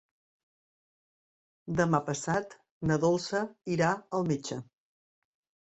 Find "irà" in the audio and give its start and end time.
3.77-3.93